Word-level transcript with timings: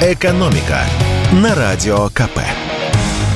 «Экономика» 0.00 0.84
на 1.32 1.56
Радио 1.56 2.08
КП. 2.10 2.38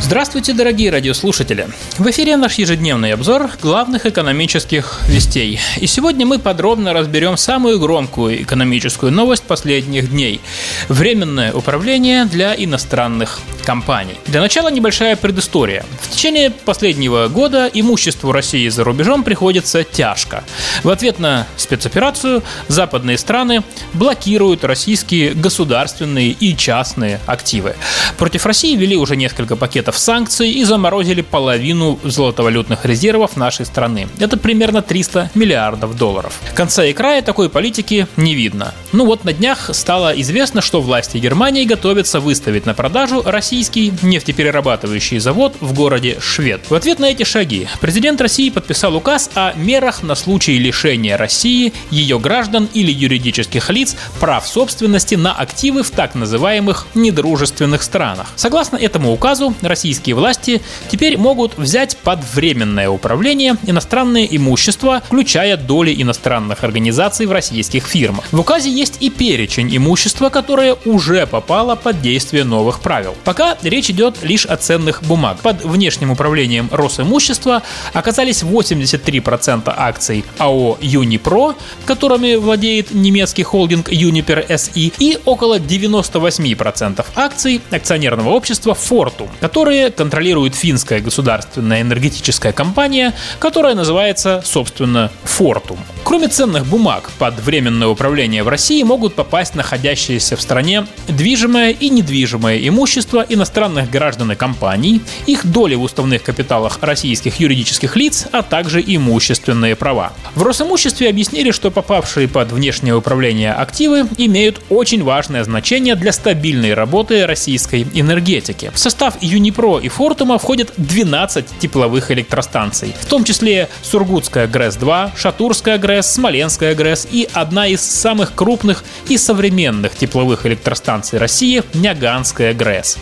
Здравствуйте, 0.00 0.52
дорогие 0.52 0.92
радиослушатели! 0.92 1.66
В 1.98 2.08
эфире 2.10 2.36
наш 2.36 2.54
ежедневный 2.54 3.12
обзор 3.14 3.50
главных 3.60 4.06
экономических 4.06 5.00
вестей. 5.08 5.58
И 5.80 5.88
сегодня 5.88 6.24
мы 6.24 6.38
подробно 6.38 6.92
разберем 6.92 7.36
самую 7.36 7.80
громкую 7.80 8.42
экономическую 8.42 9.10
новость 9.10 9.42
последних 9.42 10.10
дней. 10.10 10.40
Временное 10.88 11.52
управление 11.52 12.26
для 12.26 12.54
иностранных 12.54 13.40
компаний. 13.62 14.14
Для 14.26 14.40
начала 14.40 14.68
небольшая 14.68 15.16
предыстория. 15.16 15.84
В 16.00 16.10
течение 16.10 16.50
последнего 16.50 17.28
года 17.28 17.70
имуществу 17.72 18.32
России 18.32 18.68
за 18.68 18.84
рубежом 18.84 19.24
приходится 19.24 19.84
тяжко. 19.84 20.44
В 20.82 20.90
ответ 20.90 21.18
на 21.18 21.46
спецоперацию 21.56 22.42
западные 22.68 23.18
страны 23.18 23.62
блокируют 23.92 24.64
российские 24.64 25.34
государственные 25.34 26.30
и 26.30 26.56
частные 26.56 27.20
активы. 27.26 27.76
Против 28.18 28.46
России 28.46 28.76
ввели 28.76 28.96
уже 28.96 29.16
несколько 29.16 29.56
пакетов 29.56 29.98
санкций 29.98 30.50
и 30.50 30.64
заморозили 30.64 31.22
половину 31.22 31.98
золотовалютных 32.02 32.84
резервов 32.84 33.36
нашей 33.36 33.66
страны. 33.66 34.08
Это 34.18 34.36
примерно 34.36 34.82
300 34.82 35.30
миллиардов 35.34 35.96
долларов. 35.96 36.38
Конца 36.54 36.84
и 36.84 36.92
края 36.92 37.22
такой 37.22 37.48
политики 37.48 38.06
не 38.16 38.34
видно. 38.34 38.74
Ну 38.92 39.06
вот 39.06 39.24
на 39.24 39.32
днях 39.32 39.70
стало 39.72 40.12
известно, 40.20 40.60
что 40.60 40.80
власти 40.80 41.18
Германии 41.18 41.64
готовятся 41.64 42.20
выставить 42.20 42.66
на 42.66 42.74
продажу 42.74 43.22
российский 43.52 43.92
нефтеперерабатывающий 44.00 45.18
завод 45.18 45.56
в 45.60 45.74
городе 45.74 46.16
Швед. 46.20 46.70
В 46.70 46.74
ответ 46.74 46.98
на 46.98 47.10
эти 47.10 47.24
шаги 47.24 47.68
президент 47.82 48.18
России 48.18 48.48
подписал 48.48 48.96
указ 48.96 49.28
о 49.34 49.52
мерах 49.52 50.02
на 50.02 50.14
случай 50.14 50.56
лишения 50.56 51.18
России, 51.18 51.74
ее 51.90 52.18
граждан 52.18 52.66
или 52.72 52.90
юридических 52.90 53.68
лиц 53.68 53.94
прав 54.20 54.46
собственности 54.46 55.16
на 55.16 55.34
активы 55.34 55.82
в 55.82 55.90
так 55.90 56.14
называемых 56.14 56.86
недружественных 56.94 57.82
странах. 57.82 58.28
Согласно 58.36 58.78
этому 58.78 59.12
указу, 59.12 59.54
российские 59.60 60.14
власти 60.14 60.62
теперь 60.90 61.18
могут 61.18 61.58
взять 61.58 61.98
под 61.98 62.20
временное 62.32 62.88
управление 62.88 63.58
иностранное 63.66 64.24
имущество, 64.30 65.02
включая 65.04 65.58
доли 65.58 65.94
иностранных 66.00 66.64
организаций 66.64 67.26
в 67.26 67.32
российских 67.32 67.84
фирмах. 67.84 68.24
В 68.32 68.40
указе 68.40 68.70
есть 68.70 68.96
и 69.00 69.10
перечень 69.10 69.76
имущества, 69.76 70.30
которое 70.30 70.74
уже 70.86 71.26
попало 71.26 71.74
под 71.74 72.00
действие 72.00 72.44
новых 72.44 72.80
правил. 72.80 73.14
Пока 73.24 73.41
речь 73.62 73.90
идет 73.90 74.22
лишь 74.22 74.46
о 74.46 74.56
ценных 74.56 75.02
бумаг. 75.02 75.38
Под 75.40 75.64
внешним 75.64 76.10
управлением 76.10 76.68
Росимущества 76.70 77.62
оказались 77.92 78.42
83% 78.42 79.72
акций 79.76 80.24
АО 80.38 80.78
«Юнипро», 80.80 81.54
которыми 81.84 82.36
владеет 82.36 82.92
немецкий 82.92 83.42
холдинг 83.42 83.88
Uniper 83.88 84.46
SE, 84.48 84.92
и 84.98 85.18
около 85.24 85.58
98% 85.58 87.04
акций 87.14 87.60
акционерного 87.70 88.30
общества 88.30 88.74
«Фортум», 88.74 89.28
которые 89.40 89.90
контролирует 89.90 90.54
финская 90.54 91.00
государственная 91.00 91.82
энергетическая 91.82 92.52
компания, 92.52 93.14
которая 93.38 93.74
называется, 93.74 94.42
собственно, 94.44 95.10
«Фортум». 95.24 95.78
Кроме 96.04 96.28
ценных 96.28 96.66
бумаг, 96.66 97.10
под 97.18 97.40
временное 97.40 97.88
управление 97.88 98.42
в 98.42 98.48
России 98.48 98.82
могут 98.82 99.14
попасть 99.14 99.54
находящиеся 99.54 100.36
в 100.36 100.42
стране 100.42 100.86
движимое 101.08 101.70
и 101.70 101.88
недвижимое 101.90 102.58
имущество 102.68 103.24
иностранных 103.34 103.90
граждан 103.90 104.32
и 104.32 104.34
компаний, 104.34 105.02
их 105.26 105.46
доли 105.46 105.74
в 105.74 105.82
уставных 105.82 106.22
капиталах 106.22 106.78
российских 106.80 107.40
юридических 107.40 107.96
лиц, 107.96 108.26
а 108.32 108.42
также 108.42 108.82
имущественные 108.84 109.76
права. 109.76 110.12
В 110.34 110.42
Росимуществе 110.42 111.08
объяснили, 111.08 111.50
что 111.50 111.70
попавшие 111.70 112.28
под 112.28 112.52
внешнее 112.52 112.94
управление 112.94 113.52
активы 113.52 114.06
имеют 114.18 114.60
очень 114.68 115.02
важное 115.02 115.44
значение 115.44 115.94
для 115.94 116.12
стабильной 116.12 116.74
работы 116.74 117.26
российской 117.26 117.86
энергетики. 117.94 118.70
В 118.74 118.78
состав 118.78 119.14
Юнипро 119.20 119.78
и 119.78 119.88
Фортума 119.88 120.38
входят 120.38 120.72
12 120.76 121.58
тепловых 121.58 122.10
электростанций, 122.10 122.94
в 123.00 123.06
том 123.06 123.24
числе 123.24 123.68
Сургутская 123.82 124.46
ГРЭС-2, 124.46 125.12
Шатурская 125.16 125.78
ГРЭС, 125.78 126.12
Смоленская 126.12 126.74
ГРЭС 126.74 127.08
и 127.10 127.28
одна 127.32 127.66
из 127.66 127.80
самых 127.82 128.34
крупных 128.34 128.84
и 129.08 129.16
современных 129.16 129.94
тепловых 129.94 130.46
электростанций 130.46 131.18
России– 131.18 131.62
Няганская 131.74 132.54
ГРЭС. 132.54 132.98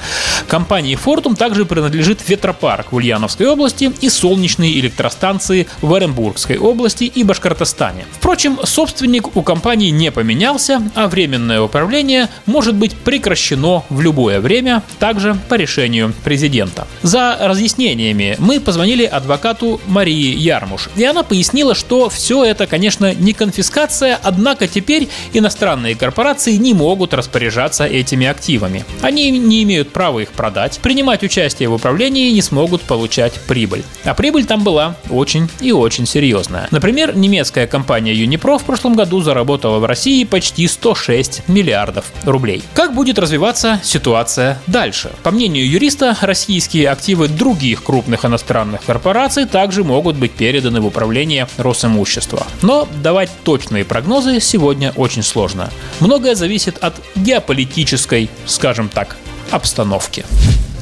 Компании 0.48 0.96
Фортум 0.96 1.36
также 1.36 1.64
принадлежит 1.64 2.28
ветропарк 2.28 2.92
в 2.92 2.96
Ульяновской 2.96 3.46
области 3.46 3.92
и 4.00 4.08
солнечные 4.08 4.78
электростанции 4.80 5.68
в 5.80 5.94
Оренбургской 5.94 6.58
области 6.58 7.04
и 7.04 7.22
Башкортостане. 7.22 8.04
Впрочем, 8.12 8.58
собственник 8.64 9.36
у 9.36 9.42
компании 9.42 9.90
не 9.90 10.10
поменялся, 10.10 10.82
а 10.94 11.06
временное 11.06 11.60
управление 11.60 12.28
может 12.46 12.74
быть 12.74 12.94
прекращено 12.94 13.84
в 13.88 14.00
любое 14.00 14.40
время, 14.40 14.82
также 14.98 15.36
по 15.48 15.54
решению 15.54 16.12
президента. 16.24 16.86
За 17.02 17.38
разъяснениями 17.40 18.36
мы 18.38 18.60
позвонили 18.60 19.04
адвокату 19.04 19.80
Марии 19.86 20.36
Ярмуш, 20.36 20.90
и 20.96 21.04
она 21.04 21.22
пояснила, 21.22 21.74
что 21.74 22.08
все 22.08 22.44
это, 22.44 22.66
конечно, 22.66 23.14
не 23.14 23.32
конфискация, 23.32 24.18
однако 24.20 24.66
теперь 24.66 25.08
иностранные 25.32 25.94
корпорации 25.94 26.56
не 26.56 26.74
могут 26.74 27.14
распоряжаться 27.14 27.86
этими 27.86 28.26
активами. 28.26 28.84
Они 29.00 29.30
не 29.30 29.62
имеют 29.62 29.92
права 29.92 30.09
их 30.18 30.32
продать, 30.32 30.80
принимать 30.80 31.22
участие 31.22 31.68
в 31.68 31.74
управлении 31.74 32.30
не 32.30 32.42
смогут 32.42 32.82
получать 32.82 33.34
прибыль. 33.46 33.84
А 34.04 34.14
прибыль 34.14 34.44
там 34.44 34.64
была 34.64 34.96
очень 35.08 35.48
и 35.60 35.72
очень 35.72 36.06
серьезная. 36.06 36.68
Например, 36.70 37.14
немецкая 37.14 37.66
компания 37.66 38.14
Unipro 38.14 38.58
в 38.58 38.64
прошлом 38.64 38.94
году 38.94 39.20
заработала 39.20 39.78
в 39.78 39.84
России 39.84 40.24
почти 40.24 40.66
106 40.66 41.48
миллиардов 41.48 42.12
рублей. 42.24 42.62
Как 42.74 42.94
будет 42.94 43.18
развиваться 43.18 43.80
ситуация 43.82 44.58
дальше? 44.66 45.12
По 45.22 45.30
мнению 45.30 45.70
юриста, 45.70 46.16
российские 46.20 46.90
активы 46.90 47.28
других 47.28 47.82
крупных 47.82 48.24
иностранных 48.24 48.82
корпораций 48.84 49.46
также 49.46 49.84
могут 49.84 50.16
быть 50.16 50.32
переданы 50.32 50.80
в 50.80 50.86
управление 50.86 51.46
Росимущества. 51.56 52.46
Но 52.62 52.88
давать 53.02 53.30
точные 53.44 53.84
прогнозы 53.84 54.40
сегодня 54.40 54.92
очень 54.96 55.22
сложно. 55.22 55.70
Многое 56.00 56.34
зависит 56.34 56.78
от 56.78 56.94
геополитической, 57.16 58.30
скажем 58.46 58.88
так, 58.88 59.16
обстановки. 59.50 60.24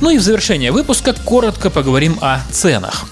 Ну 0.01 0.11
и 0.11 0.19
в 0.19 0.23
завершение 0.23 0.73
выпуска 0.73 1.13
коротко 1.13 1.71
поговорим 1.71 2.19
о 2.21 2.41
ценах. 2.53 3.07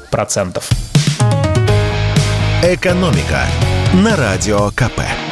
Экономика 2.63 3.45
на 3.93 4.15
радио 4.15 4.69
КП. 4.71 5.24